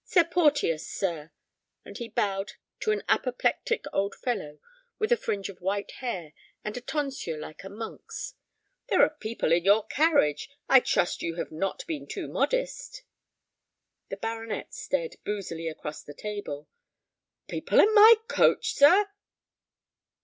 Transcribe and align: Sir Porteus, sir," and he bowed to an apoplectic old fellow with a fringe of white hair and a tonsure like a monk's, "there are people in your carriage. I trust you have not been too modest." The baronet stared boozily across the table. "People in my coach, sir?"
Sir 0.03 0.23
Porteus, 0.23 0.87
sir," 0.87 1.29
and 1.85 1.95
he 1.99 2.09
bowed 2.09 2.53
to 2.79 2.91
an 2.91 3.03
apoplectic 3.07 3.85
old 3.93 4.15
fellow 4.15 4.59
with 4.97 5.11
a 5.11 5.15
fringe 5.15 5.47
of 5.47 5.61
white 5.61 5.91
hair 5.99 6.33
and 6.65 6.75
a 6.75 6.81
tonsure 6.81 7.37
like 7.37 7.63
a 7.63 7.69
monk's, 7.69 8.33
"there 8.87 9.03
are 9.03 9.11
people 9.19 9.51
in 9.51 9.63
your 9.63 9.85
carriage. 9.85 10.49
I 10.67 10.79
trust 10.79 11.21
you 11.21 11.35
have 11.35 11.51
not 11.51 11.85
been 11.85 12.07
too 12.07 12.27
modest." 12.27 13.03
The 14.09 14.17
baronet 14.17 14.73
stared 14.73 15.17
boozily 15.23 15.67
across 15.69 16.01
the 16.01 16.15
table. 16.15 16.67
"People 17.47 17.79
in 17.79 17.93
my 17.93 18.15
coach, 18.27 18.73
sir?" 18.73 19.05